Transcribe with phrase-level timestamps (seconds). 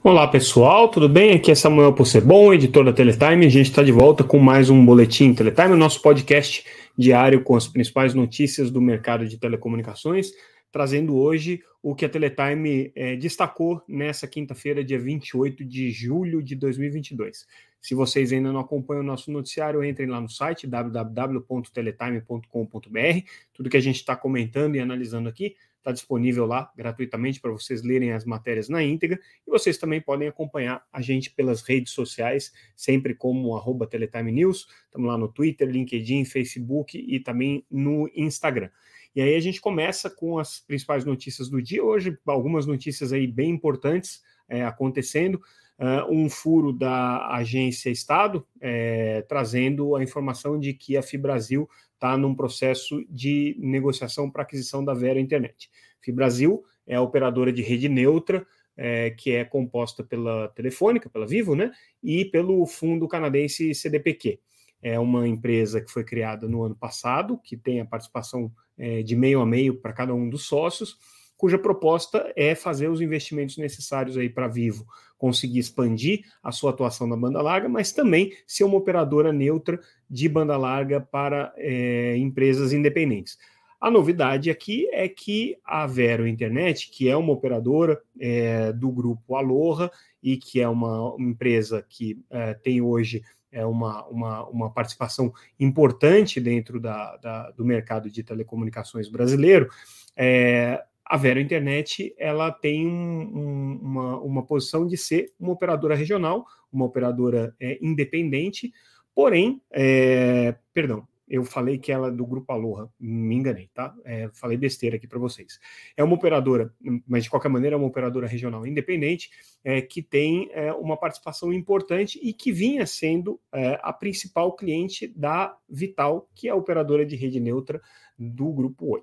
[0.00, 1.32] Olá pessoal, tudo bem?
[1.32, 3.46] Aqui é Samuel Possebon, editor da Teletime.
[3.46, 6.64] A gente está de volta com mais um Boletim Teletime, nosso podcast
[6.96, 10.30] diário com as principais notícias do mercado de telecomunicações,
[10.70, 16.54] trazendo hoje o que a Teletime é, destacou nessa quinta-feira, dia 28 de julho de
[16.54, 17.44] 2022.
[17.80, 23.26] Se vocês ainda não acompanham o nosso noticiário, entrem lá no site www.teletime.com.br.
[23.52, 27.82] Tudo que a gente está comentando e analisando aqui está disponível lá gratuitamente para vocês
[27.82, 29.18] lerem as matérias na íntegra.
[29.46, 34.68] E vocês também podem acompanhar a gente pelas redes sociais, sempre como arroba Teletime News.
[34.84, 38.70] Estamos lá no Twitter, LinkedIn, Facebook e também no Instagram.
[39.14, 41.82] E aí a gente começa com as principais notícias do dia.
[41.82, 45.40] Hoje, algumas notícias aí bem importantes é, acontecendo.
[45.78, 52.16] Uh, um furo da agência Estado, é, trazendo a informação de que a Fibrasil está
[52.16, 55.68] num processo de negociação para aquisição da Vera Internet.
[56.00, 61.56] Fibrasil é a operadora de rede neutra, é, que é composta pela Telefônica, pela Vivo,
[61.56, 64.38] né, e pelo fundo canadense CDPQ.
[64.80, 69.16] É uma empresa que foi criada no ano passado, que tem a participação é, de
[69.16, 70.96] meio a meio para cada um dos sócios,
[71.36, 74.86] cuja proposta é fazer os investimentos necessários aí para Vivo
[75.18, 80.28] conseguir expandir a sua atuação na banda larga, mas também ser uma operadora neutra de
[80.28, 83.36] banda larga para é, empresas independentes.
[83.80, 89.36] A novidade aqui é que a Vero Internet, que é uma operadora é, do grupo
[89.36, 89.90] Aloha
[90.22, 96.40] e que é uma empresa que é, tem hoje é uma, uma, uma participação importante
[96.40, 99.70] dentro da, da, do mercado de telecomunicações brasileiro,
[100.14, 105.94] é, a Vero Internet ela tem um, um, uma, uma posição de ser uma operadora
[105.94, 108.72] regional, uma operadora é, independente,
[109.14, 113.94] porém, é, perdão, eu falei que ela é do Grupo Aloha, me enganei, tá?
[114.04, 115.58] É, falei besteira aqui para vocês.
[115.96, 116.72] É uma operadora,
[117.06, 119.30] mas de qualquer maneira é uma operadora regional independente,
[119.62, 125.06] é, que tem é, uma participação importante e que vinha sendo é, a principal cliente
[125.08, 127.80] da Vital, que é a operadora de rede neutra
[128.18, 129.02] do Grupo Oi.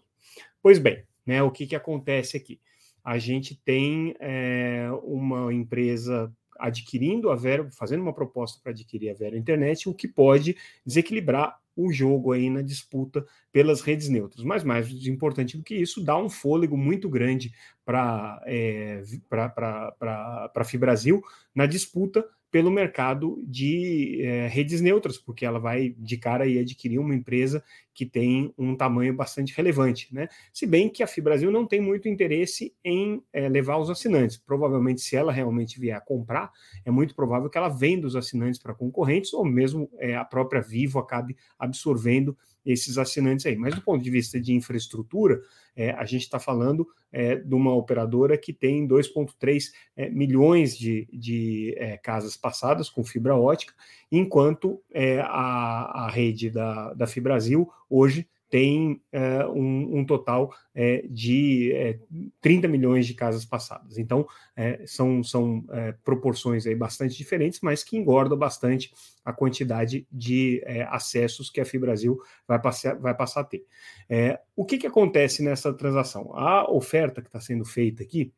[0.62, 2.60] Pois bem, né, o que, que acontece aqui?
[3.04, 9.14] A gente tem é, uma empresa adquirindo a Vero, fazendo uma proposta para adquirir a
[9.14, 14.44] Vero Internet, o que pode desequilibrar o jogo aí na disputa pelas redes neutras.
[14.44, 17.52] Mas mais importante do que isso, dá um fôlego muito grande
[17.84, 21.22] para é, a Fibrasil
[21.54, 27.00] na disputa pelo mercado de é, redes neutras, porque ela vai de cara e adquirir
[27.00, 27.62] uma empresa
[27.96, 30.28] que tem um tamanho bastante relevante, né?
[30.54, 34.38] Se bem que a Fibrasil não tem muito interesse em é, levar os assinantes.
[34.38, 36.52] Provavelmente, se ela realmente vier a comprar,
[36.84, 40.62] é muito provável que ela venda os assinantes para concorrentes, ou mesmo é, a própria
[40.62, 43.56] Vivo acabe absorvendo esses assinantes aí.
[43.56, 45.40] Mas do ponto de vista de infraestrutura,
[45.76, 51.08] é, a gente está falando é, de uma operadora que tem 2,3 é, milhões de,
[51.14, 53.74] de é, casas passadas com fibra ótica,
[54.12, 61.06] enquanto é, a, a rede da, da Fibrasil hoje tem é, um, um, total é,
[61.10, 62.00] de é,
[62.40, 63.98] 30 milhões de casas passadas.
[63.98, 68.94] Então, é, são, são é, proporções aí bastante diferentes, mas que engordam bastante
[69.24, 72.18] a quantidade de é, acessos que a FIBrasil
[72.48, 73.66] vai passar, vai passar a ter.
[74.56, 76.32] o que, que acontece nessa transação?
[76.36, 78.32] A oferta que está sendo feita aqui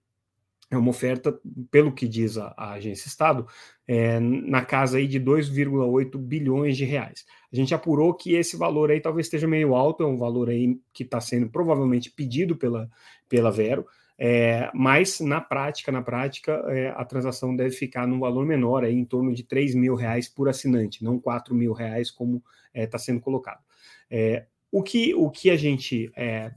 [0.69, 1.39] é uma oferta,
[1.72, 3.47] pelo que diz a, a agência Estado,
[3.88, 7.25] é, na casa aí de 2,8 bilhões de reais.
[7.51, 10.79] A gente apurou que esse valor aí talvez esteja meio alto, é um valor aí
[10.91, 12.89] que está sendo provavelmente pedido pela,
[13.29, 13.85] pela Vero,
[14.19, 18.95] é, mas na prática, na prática, é, a transação deve ficar num valor menor, aí,
[18.95, 22.99] em torno de 3 mil reais por assinante, não 4 mil reais como está é,
[22.99, 23.61] sendo colocado.
[24.09, 26.51] É, o que, o que a gente é,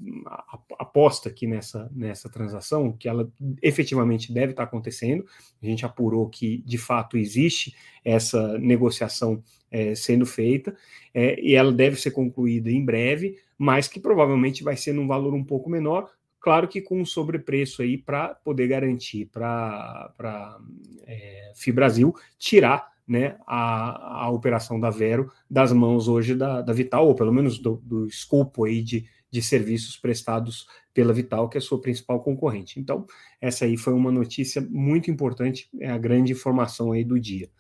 [0.79, 3.31] aposta aqui nessa, nessa transação, que ela
[3.63, 5.25] efetivamente deve estar acontecendo,
[5.63, 10.77] a gente apurou que de fato existe essa negociação é, sendo feita,
[11.15, 15.33] é, e ela deve ser concluída em breve, mas que provavelmente vai ser num valor
[15.33, 16.11] um pouco menor,
[16.41, 20.59] claro que com um sobrepreço aí para poder garantir para
[21.07, 27.09] é, Fibrasil tirar né, a, a operação da Vero das mãos hoje da, da Vital,
[27.09, 30.65] ou pelo menos do, do escopo aí de, de serviços prestados
[30.95, 32.79] pela Vital, que é a sua principal concorrente.
[32.79, 33.05] Então,
[33.41, 37.51] essa aí foi uma notícia muito importante, é a grande informação aí do dia.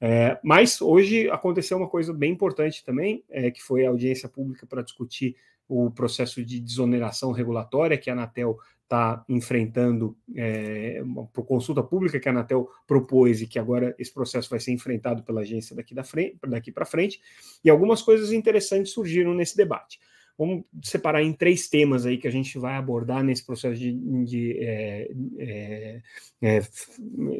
[0.00, 4.66] É, mas hoje aconteceu uma coisa bem importante também, é, que foi a audiência pública
[4.66, 5.36] para discutir
[5.68, 11.00] o processo de desoneração regulatória que a Anatel está enfrentando é,
[11.32, 15.22] por consulta pública que a Anatel propôs e que agora esse processo vai ser enfrentado
[15.22, 17.20] pela agência daqui, da frente, daqui para frente,
[17.62, 20.00] e algumas coisas interessantes surgiram nesse debate.
[20.40, 23.92] Vamos separar em três temas aí que a gente vai abordar nesse processo de,
[24.24, 26.02] de é, é,
[26.40, 26.62] é,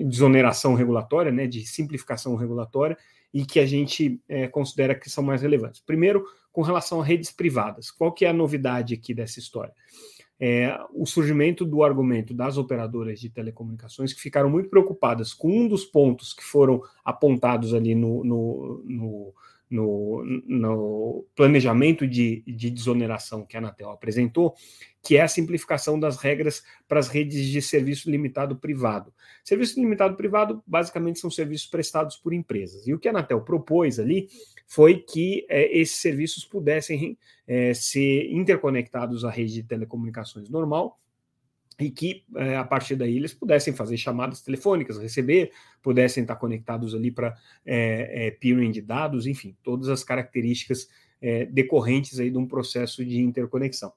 [0.05, 2.99] desoneração regulatória, né, de simplificação regulatória,
[3.33, 5.81] e que a gente é, considera que são mais relevantes.
[5.81, 7.91] Primeiro, com relação a redes privadas.
[7.91, 9.73] Qual que é a novidade aqui dessa história?
[10.39, 15.67] É, o surgimento do argumento das operadoras de telecomunicações que ficaram muito preocupadas com um
[15.67, 19.35] dos pontos que foram apontados ali no, no, no
[19.71, 24.55] no, no planejamento de, de desoneração que a Anatel apresentou,
[25.03, 29.15] que é a simplificação das regras para as redes de serviço limitado privado.
[29.45, 32.87] Serviço limitado privado, basicamente, são serviços prestados por empresas.
[32.87, 34.29] E o que a Anatel propôs ali
[34.67, 37.17] foi que é, esses serviços pudessem
[37.47, 40.99] é, ser interconectados à rede de telecomunicações normal
[41.81, 45.51] e que é, a partir daí eles pudessem fazer chamadas telefônicas, receber,
[45.83, 50.89] pudessem estar conectados ali para é, é, peering de dados, enfim, todas as características
[51.21, 53.93] é, decorrentes aí de um processo de interconexão.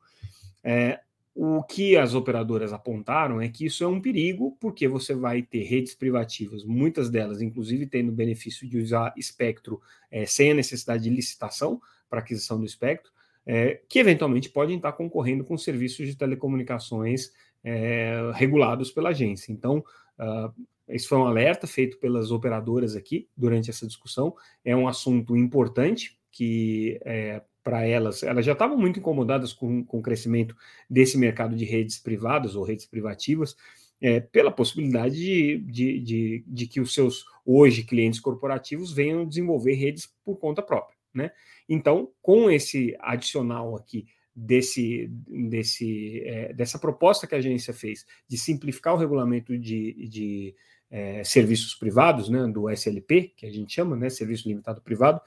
[0.64, 1.00] É,
[1.36, 5.64] o que as operadoras apontaram é que isso é um perigo, porque você vai ter
[5.64, 9.82] redes privativas, muitas delas, inclusive, tendo o benefício de usar espectro
[10.12, 13.12] é, sem a necessidade de licitação para aquisição do espectro,
[13.46, 17.32] é, que eventualmente podem estar concorrendo com serviços de telecomunicações
[17.64, 19.52] é, regulados pela agência.
[19.52, 19.84] Então,
[20.20, 20.54] uh,
[20.88, 24.36] esse foi um alerta feito pelas operadoras aqui durante essa discussão.
[24.64, 30.00] É um assunto importante que é, para elas, elas já estavam muito incomodadas com, com
[30.00, 30.56] o crescimento
[30.90, 33.56] desse mercado de redes privadas ou redes privativas,
[34.02, 39.76] é, pela possibilidade de, de, de, de, que os seus hoje clientes corporativos venham desenvolver
[39.76, 40.98] redes por conta própria.
[41.14, 41.32] Né?
[41.70, 48.38] Então, com esse adicional aqui desse, desse, é, dessa proposta que a agência fez de
[48.38, 50.56] simplificar o regulamento de, de
[50.90, 55.22] é, serviços privados, né, do SLP, que a gente chama, né, Serviço Limitado Privado,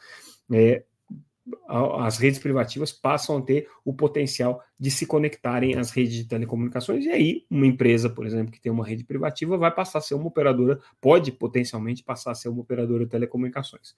[0.52, 0.84] é,
[1.68, 7.04] as redes privativas passam a ter o potencial de se conectarem às redes de telecomunicações,
[7.04, 10.14] e aí uma empresa, por exemplo, que tem uma rede privativa, vai passar a ser
[10.14, 13.94] uma operadora, pode potencialmente passar a ser uma operadora de telecomunicações.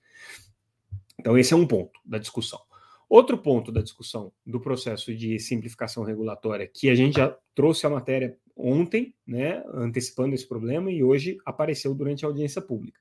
[1.19, 2.61] Então, esse é um ponto da discussão.
[3.09, 7.91] Outro ponto da discussão do processo de simplificação regulatória, que a gente já trouxe a
[7.91, 13.01] matéria ontem, né, antecipando esse problema, e hoje apareceu durante a audiência pública.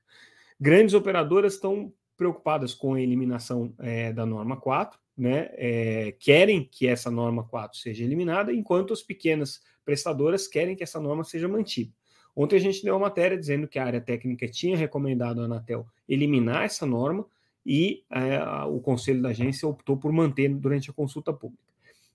[0.58, 6.86] Grandes operadoras estão preocupadas com a eliminação é, da norma 4, né, é, querem que
[6.86, 11.92] essa norma 4 seja eliminada, enquanto as pequenas prestadoras querem que essa norma seja mantida.
[12.34, 15.86] Ontem a gente deu uma matéria dizendo que a área técnica tinha recomendado à Anatel
[16.08, 17.26] eliminar essa norma,
[17.68, 21.62] e é, o conselho da agência optou por manter durante a consulta pública.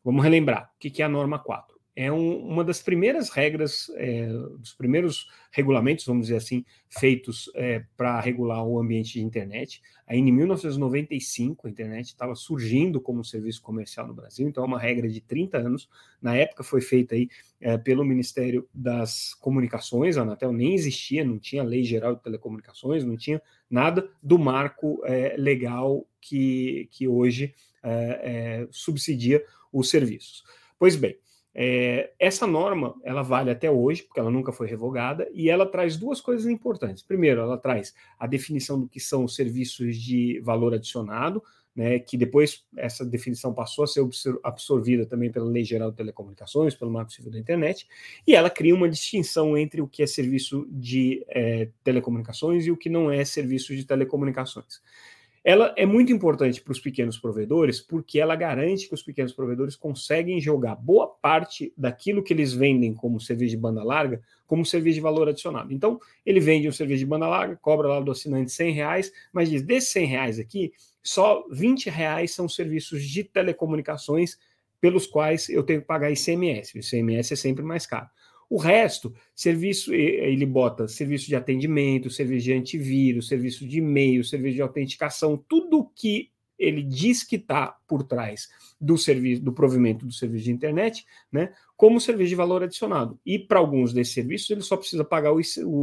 [0.04, 1.80] Vamos relembrar, o que é a norma 4?
[1.96, 7.84] É um, uma das primeiras regras, é, dos primeiros regulamentos, vamos dizer assim, feitos é,
[7.96, 9.82] para regular o ambiente de internet.
[10.08, 14.68] Aí, em 1995, a internet estava surgindo como um serviço comercial no Brasil, então é
[14.68, 15.88] uma regra de 30 anos.
[16.22, 17.30] Na época foi feita aí
[17.62, 23.06] é, pelo Ministério das Comunicações, a Anatel nem existia, não tinha lei geral de telecomunicações,
[23.06, 27.54] não tinha nada do marco é, legal que, que hoje
[27.84, 30.44] é, é, subsidia os serviços.
[30.80, 31.16] Pois bem,
[31.56, 35.98] é, essa norma ela vale até hoje, porque ela nunca foi revogada, e ela traz
[35.98, 37.04] duas coisas importantes.
[37.04, 41.44] Primeiro, ela traz a definição do que são os serviços de valor adicionado,
[41.76, 44.04] né, que depois essa definição passou a ser
[44.44, 47.88] absorvida também pela Lei Geral de Telecomunicações, pelo Marco Civil da Internet,
[48.28, 52.78] e ela cria uma distinção entre o que é serviço de é, telecomunicações e o
[52.78, 54.82] que não é serviço de telecomunicações.
[55.44, 59.76] Ela é muito importante para os pequenos provedores porque ela garante que os pequenos provedores
[59.76, 64.22] conseguem jogar boa parte daquilo que eles vendem como serviço de banda larga
[64.54, 65.74] como serviço de valor adicionado.
[65.74, 69.50] Então, ele vende um serviço de banda larga, cobra lá do assinante 100 reais, mas
[69.50, 70.72] diz, desses 100 reais aqui,
[71.02, 74.38] só 20 reais são serviços de telecomunicações
[74.80, 76.78] pelos quais eu tenho que pagar ICMS.
[76.78, 78.08] O ICMS é sempre mais caro.
[78.54, 84.54] O resto, serviço, ele bota serviço de atendimento, serviço de antivírus, serviço de e-mail, serviço
[84.58, 88.48] de autenticação, tudo que ele diz que está por trás
[88.80, 93.20] do serviço, do provimento do serviço de internet, né, como serviço de valor adicionado.
[93.26, 95.40] E para alguns desses serviços ele só precisa pagar o,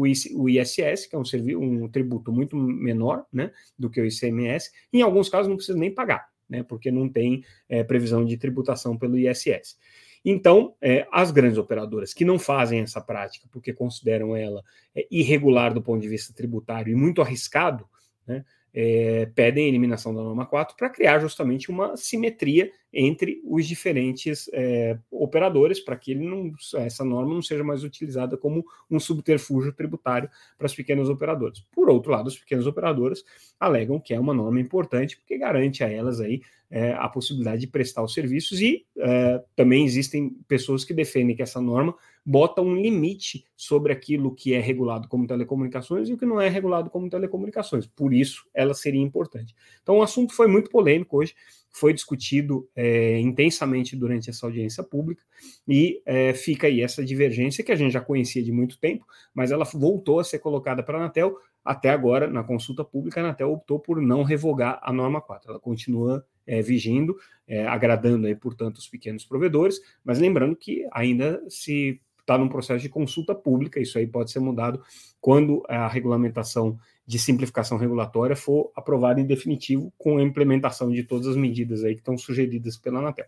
[0.06, 4.70] ISS, que é um, serviço, um tributo muito menor, né, do que o ICMS.
[4.92, 8.96] Em alguns casos não precisa nem pagar, né, porque não tem é, previsão de tributação
[8.96, 9.76] pelo ISS.
[10.24, 14.62] Então, é, as grandes operadoras que não fazem essa prática porque consideram ela
[14.94, 17.88] é, irregular do ponto de vista tributário e muito arriscado,
[18.26, 23.66] né, é, pedem a eliminação da norma 4 para criar justamente uma simetria entre os
[23.66, 29.72] diferentes é, operadores, para que não, essa norma não seja mais utilizada como um subterfúgio
[29.72, 31.60] tributário para os pequenos operadores.
[31.72, 33.24] Por outro lado, os pequenos operadores
[33.58, 37.66] alegam que é uma norma importante, porque garante a elas aí é, a possibilidade de
[37.66, 42.74] prestar os serviços e é, também existem pessoas que defendem que essa norma bota um
[42.74, 47.08] limite sobre aquilo que é regulado como telecomunicações e o que não é regulado como
[47.08, 47.86] telecomunicações.
[47.86, 49.54] Por isso, ela seria importante.
[49.82, 51.34] Então, o assunto foi muito polêmico hoje,
[51.70, 55.22] foi discutido é, intensamente durante essa audiência pública
[55.66, 59.52] e é, fica aí essa divergência que a gente já conhecia de muito tempo, mas
[59.52, 61.36] ela voltou a ser colocada para a Anatel.
[61.64, 65.50] Até agora, na consulta pública, a Anatel optou por não revogar a norma 4.
[65.50, 71.42] Ela continua é, vigindo, é, agradando aí, portanto, os pequenos provedores, mas lembrando que ainda
[71.48, 72.00] se
[72.30, 74.80] está num processo de consulta pública, isso aí pode ser mudado
[75.20, 81.26] quando a regulamentação de simplificação regulatória for aprovada em definitivo com a implementação de todas
[81.26, 83.26] as medidas aí que estão sugeridas pela Anatel.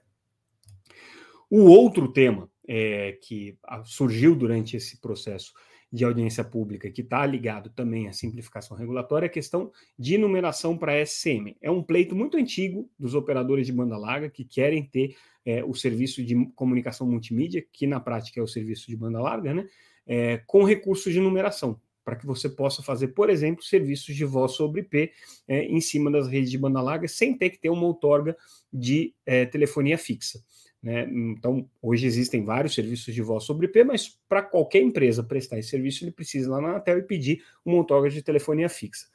[1.51, 5.53] O outro tema é, que surgiu durante esse processo
[5.93, 10.77] de audiência pública, que está ligado também à simplificação regulatória, é a questão de numeração
[10.79, 11.55] para SCM.
[11.61, 15.75] É um pleito muito antigo dos operadores de banda larga que querem ter é, o
[15.75, 19.69] serviço de comunicação multimídia, que na prática é o serviço de banda larga, né,
[20.07, 24.53] é, com recursos de numeração, para que você possa fazer, por exemplo, serviços de voz
[24.53, 25.13] sobre IP
[25.47, 28.35] é, em cima das redes de banda larga, sem ter que ter uma outorga
[28.73, 30.43] de é, telefonia fixa.
[30.83, 31.09] Né?
[31.09, 35.69] Então, hoje existem vários serviços de voz sobre IP, mas para qualquer empresa prestar esse
[35.69, 39.07] serviço, ele precisa ir lá na Anatel e pedir uma outorga de telefonia fixa.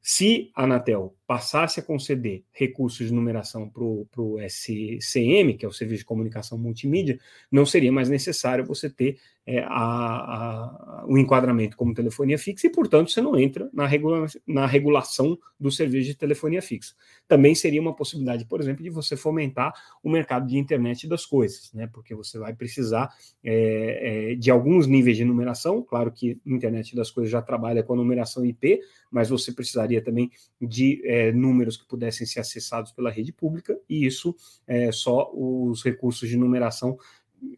[0.00, 5.72] Se a Anatel passasse a conceder recursos de numeração para o SCM, que é o
[5.72, 7.18] Serviço de Comunicação Multimídia,
[7.50, 12.70] não seria mais necessário você ter é, a, a, o enquadramento como telefonia fixa e,
[12.70, 16.94] portanto, você não entra na, regula na regulação do serviço de telefonia fixa.
[17.26, 19.72] Também seria uma possibilidade, por exemplo, de você fomentar
[20.02, 21.88] o mercado de internet das coisas, né?
[21.92, 23.08] porque você vai precisar
[23.42, 25.82] é, é, de alguns níveis de numeração.
[25.82, 30.30] Claro que internet das coisas já trabalha com a numeração IP, mas você precisaria também
[30.60, 34.34] de é, números que pudessem ser acessados pela rede pública, e isso
[34.66, 36.98] é, só os recursos de numeração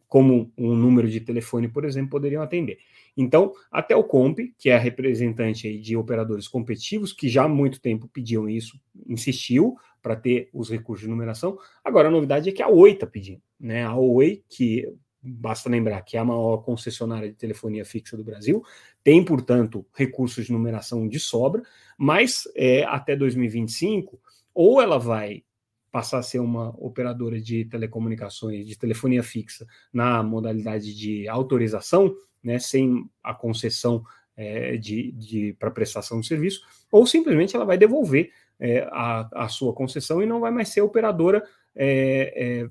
[0.08, 2.78] como um número de telefone, por exemplo, poderiam atender.
[3.16, 7.80] Então, até o Comp, que é a representante de operadores competitivos, que já há muito
[7.80, 11.58] tempo pediam isso, insistiu para ter os recursos de numeração.
[11.84, 13.40] Agora, a novidade é que a Oi está pedindo.
[13.58, 13.84] Né?
[13.84, 14.86] A Oi, que
[15.24, 18.62] basta lembrar que é a maior concessionária de telefonia fixa do Brasil,
[19.02, 21.62] tem, portanto, recursos de numeração de sobra,
[21.96, 24.20] mas é, até 2025,
[24.54, 25.42] ou ela vai
[25.90, 32.58] passar a ser uma operadora de telecomunicações, de telefonia fixa, na modalidade de autorização, né,
[32.58, 34.04] sem a concessão
[34.36, 39.48] é, de, de para prestação de serviço, ou simplesmente ela vai devolver é, a, a
[39.48, 41.44] sua concessão e não vai mais ser operadora
[41.76, 42.70] é, é,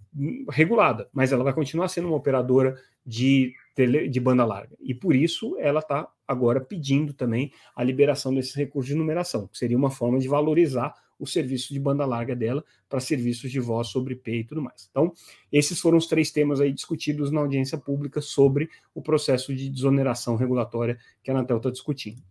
[0.50, 4.76] regulada, mas ela vai continuar sendo uma operadora de, tele, de banda larga.
[4.80, 9.58] E por isso ela está agora pedindo também a liberação desses recursos de numeração, que
[9.58, 13.88] seria uma forma de valorizar o serviço de banda larga dela para serviços de voz
[13.88, 14.88] sobre IP e tudo mais.
[14.90, 15.14] Então,
[15.52, 20.36] esses foram os três temas aí discutidos na audiência pública sobre o processo de desoneração
[20.36, 22.22] regulatória que a Anatel está discutindo.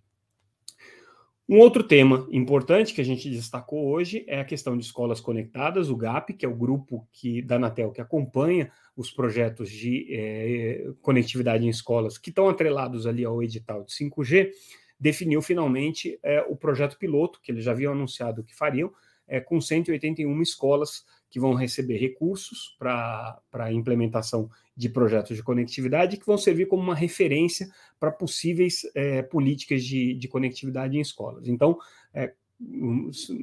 [1.53, 5.91] Um outro tema importante que a gente destacou hoje é a questão de escolas conectadas,
[5.91, 10.91] o GAP, que é o grupo que, da Anatel que acompanha os projetos de é,
[11.03, 14.51] conectividade em escolas que estão atrelados ali ao edital de 5G
[14.99, 18.91] definiu finalmente é, o projeto piloto, que eles já haviam anunciado que fariam,
[19.29, 26.19] é, com 181 escolas que vão receber recursos para a implementação de projetos de conectividade
[26.19, 31.49] que vão servir como uma referência para possíveis é, políticas de, de conectividade em escolas.
[31.49, 31.79] Então,
[32.13, 32.35] é,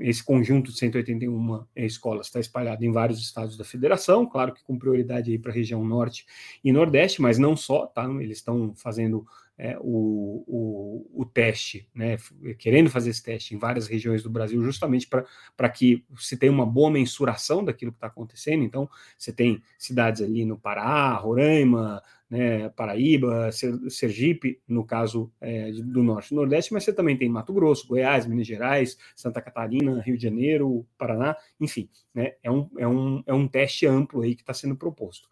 [0.02, 4.78] esse conjunto de 181 escolas está espalhado em vários estados da federação, claro que com
[4.78, 6.28] prioridade aí para a região norte
[6.64, 8.06] e nordeste, mas não só, tá?
[8.22, 9.26] Eles estão fazendo
[9.60, 12.16] é, o, o, o, teste, né,
[12.58, 16.66] querendo fazer esse teste em várias regiões do Brasil, justamente para que se tenha uma
[16.66, 18.64] boa mensuração daquilo que está acontecendo.
[18.64, 23.50] Então, você tem cidades ali no Pará, Roraima, né, Paraíba,
[23.90, 28.26] Sergipe, no caso é, do Norte e Nordeste, mas você também tem Mato Grosso, Goiás,
[28.26, 33.34] Minas Gerais, Santa Catarina, Rio de Janeiro, Paraná, enfim, né, é, um, é, um, é
[33.34, 35.28] um teste amplo aí que está sendo proposto.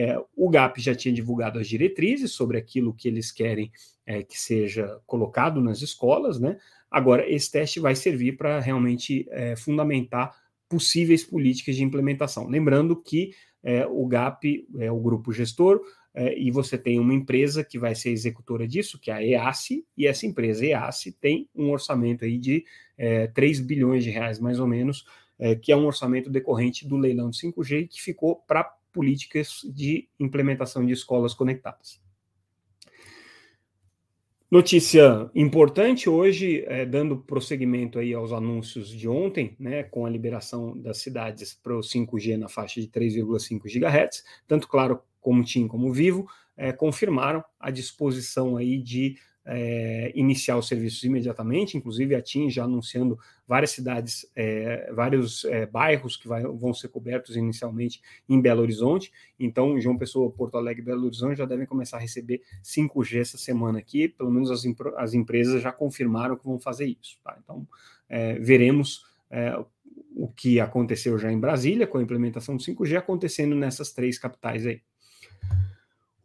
[0.00, 3.72] É, o GAP já tinha divulgado as diretrizes sobre aquilo que eles querem
[4.06, 6.56] é, que seja colocado nas escolas, né?
[6.88, 10.32] Agora, esse teste vai servir para realmente é, fundamentar
[10.68, 12.46] possíveis políticas de implementação.
[12.46, 15.80] Lembrando que é, o GAP é o grupo gestor,
[16.14, 19.84] é, e você tem uma empresa que vai ser executora disso, que é a EASE,
[19.96, 22.64] e essa empresa EASE tem um orçamento aí de
[22.96, 25.04] é, 3 bilhões de reais, mais ou menos,
[25.38, 28.64] é, que é um orçamento decorrente do leilão de 5G que ficou para
[28.98, 32.00] políticas de implementação de escolas conectadas.
[34.50, 40.76] Notícia importante hoje, é, dando prosseguimento aí aos anúncios de ontem, né, com a liberação
[40.76, 45.92] das cidades para o 5G na faixa de 3,5 GHz, tanto claro como TIM como
[45.92, 46.26] Vivo,
[46.56, 49.16] é, confirmaram a disposição aí de
[49.50, 55.64] é, iniciar os serviços imediatamente, inclusive a TIM já anunciando várias cidades, é, vários é,
[55.64, 59.10] bairros que vai, vão ser cobertos inicialmente em Belo Horizonte.
[59.40, 63.38] Então, João Pessoa, Porto Alegre e Belo Horizonte já devem começar a receber 5G essa
[63.38, 64.06] semana aqui.
[64.08, 64.64] Pelo menos as,
[64.98, 67.18] as empresas já confirmaram que vão fazer isso.
[67.24, 67.38] Tá?
[67.42, 67.66] Então,
[68.06, 69.58] é, veremos é,
[70.14, 74.66] o que aconteceu já em Brasília com a implementação do 5G acontecendo nessas três capitais
[74.66, 74.82] aí.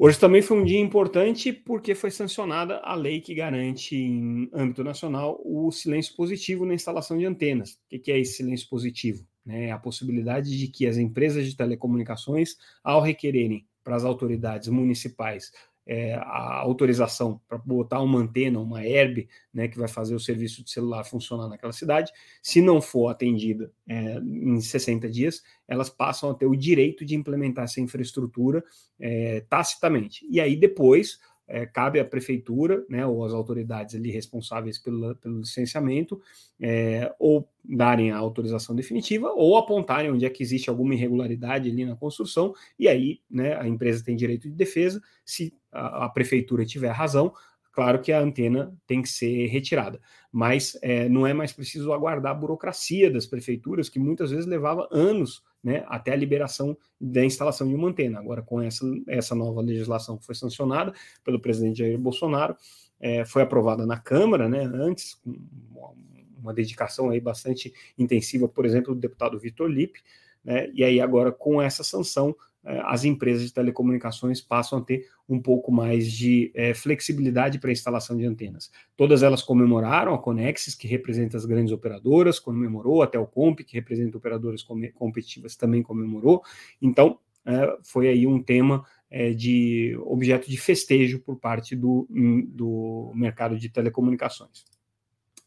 [0.06, 4.84] Hoje também foi um dia importante porque foi sancionada a lei que garante, em âmbito
[4.84, 7.80] nacional, o silêncio positivo na instalação de antenas.
[7.90, 9.26] O que é esse silêncio positivo?
[9.48, 15.54] É a possibilidade de que as empresas de telecomunicações, ao requererem para as autoridades municipais
[15.86, 20.64] é, a autorização para botar uma antena, uma herb, né, que vai fazer o serviço
[20.64, 22.12] de celular funcionar naquela cidade,
[22.42, 27.16] se não for atendida é, em 60 dias, elas passam a ter o direito de
[27.16, 28.64] implementar essa infraestrutura
[29.00, 30.26] é, tacitamente.
[30.30, 35.40] E aí depois é, cabe à prefeitura, né, ou às autoridades ali responsáveis pelo, pelo
[35.40, 36.22] licenciamento,
[36.60, 41.86] é, ou darem a autorização definitiva, ou apontarem onde é que existe alguma irregularidade ali
[41.86, 46.66] na construção, e aí né, a empresa tem direito de defesa, se a, a prefeitura
[46.66, 47.34] tiver razão,
[47.72, 50.00] claro que a antena tem que ser retirada.
[50.32, 54.88] Mas é, não é mais preciso aguardar a burocracia das prefeituras, que muitas vezes levava
[54.92, 58.20] anos né, até a liberação da instalação de uma antena.
[58.20, 60.94] Agora, com essa, essa nova legislação que foi sancionada
[61.24, 62.56] pelo presidente Jair Bolsonaro,
[63.00, 65.96] é, foi aprovada na Câmara, né, antes, com
[66.38, 70.02] uma dedicação aí bastante intensiva, por exemplo, do deputado Vitor Lippe,
[70.44, 75.40] né, e aí agora com essa sanção as empresas de telecomunicações passam a ter um
[75.40, 78.72] pouco mais de é, flexibilidade para a instalação de antenas.
[78.96, 84.18] Todas elas comemoraram a Conexis, que representa as grandes operadoras, comemorou, a Telcomp, que representa
[84.18, 86.42] operadoras competitivas, também comemorou.
[86.82, 92.46] Então, é, foi aí um tema é, de objeto de festejo por parte do, hum,
[92.48, 94.64] do mercado de telecomunicações.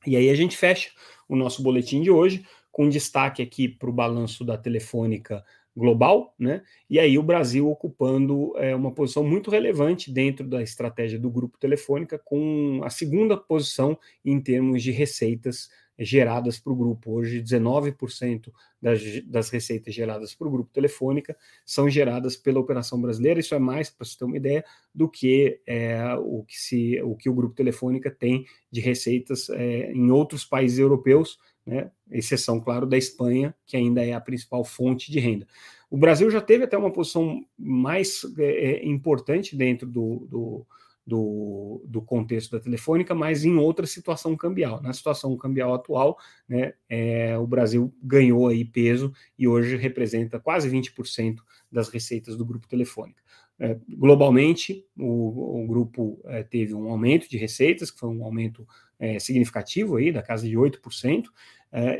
[0.06, 0.90] E aí a gente fecha
[1.28, 5.42] o nosso boletim de hoje, com destaque aqui para o balanço da Telefônica
[5.76, 6.62] global, né?
[6.88, 11.58] E aí o Brasil ocupando é, uma posição muito relevante dentro da estratégia do grupo
[11.58, 17.12] Telefônica, com a segunda posição em termos de receitas geradas para o grupo.
[17.12, 23.40] Hoje, 19% das, das receitas geradas para o grupo Telefônica são geradas pela operação brasileira.
[23.40, 27.14] Isso é mais, para você ter uma ideia, do que, é, o, que se, o
[27.16, 31.90] que o grupo Telefônica tem de receitas é, em outros países europeus, né?
[32.10, 35.46] exceção, claro, da Espanha, que ainda é a principal fonte de renda.
[35.90, 40.66] O Brasil já teve até uma posição mais é, é, importante dentro do, do,
[41.06, 44.82] do, do, contexto da telefônica, mas em outra situação cambial.
[44.82, 50.68] Na situação cambial atual, né, é, o Brasil ganhou aí peso e hoje representa quase
[50.68, 51.36] 20%
[51.70, 53.22] das receitas do grupo telefônica.
[53.58, 58.66] É, globalmente, o, o grupo é, teve um aumento de receitas, que foi um aumento
[58.98, 61.30] é, significativo aí, da casa de 8%, é,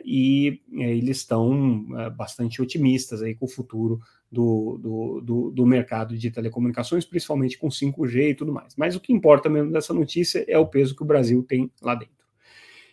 [0.05, 4.01] e é, eles estão é, bastante otimistas aí com o futuro
[4.31, 8.75] do, do, do, do, mercado de telecomunicações, principalmente com 5G e tudo mais.
[8.77, 11.95] Mas o que importa mesmo dessa notícia é o peso que o Brasil tem lá
[11.95, 12.17] dentro.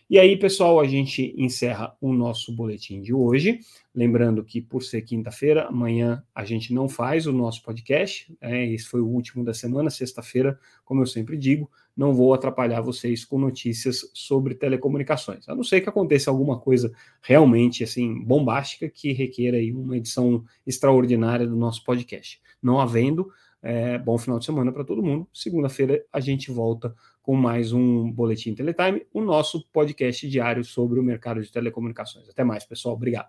[0.08, 3.60] E aí, pessoal, a gente encerra o nosso boletim de hoje.
[3.94, 8.30] Lembrando que, por ser quinta-feira, amanhã a gente não faz o nosso podcast.
[8.38, 12.80] É, esse foi o último da semana, sexta-feira, como eu sempre digo, não vou atrapalhar
[12.80, 15.48] vocês com notícias sobre telecomunicações.
[15.48, 20.44] A não ser que aconteça alguma coisa realmente assim bombástica que requeira aí uma edição
[20.66, 22.40] extraordinária do nosso podcast.
[22.62, 23.30] Não havendo,
[23.62, 25.26] é, bom final de semana para todo mundo.
[25.32, 31.02] Segunda-feira a gente volta com mais um Boletim Teletime, o nosso podcast diário sobre o
[31.02, 32.28] mercado de telecomunicações.
[32.28, 32.94] Até mais, pessoal.
[32.94, 33.28] Obrigado.